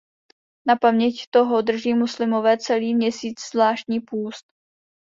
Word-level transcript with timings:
Na 0.65 0.75
paměť 0.75 1.23
toho 1.29 1.61
drží 1.61 1.93
muslimové 1.93 2.57
celý 2.57 2.95
měsíc 2.95 3.39
zvláštní 3.51 3.99
půst. 3.99 4.45